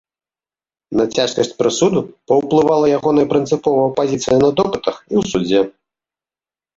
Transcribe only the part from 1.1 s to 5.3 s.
цяжкасць прысуду паўплывала ягоная прынцыповая пазіцыя на допытах і